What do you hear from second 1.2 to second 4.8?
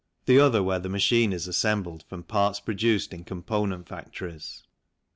is assembled from parts produced in component factories.